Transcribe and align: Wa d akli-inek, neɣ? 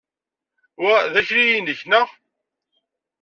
Wa 0.81 0.95
d 1.11 1.15
akli-inek, 1.19 1.81
neɣ? 1.89 2.07